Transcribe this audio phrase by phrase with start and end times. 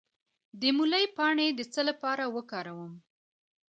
[0.59, 2.93] د مولی پاڼې د څه لپاره وکاروم؟